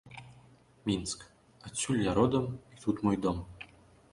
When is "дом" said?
3.29-3.45